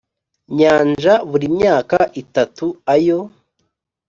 nyanja 0.57 1.13
Buri 1.29 1.47
myaka 1.57 1.99
itatu 2.21 2.65
ayo 2.93 3.19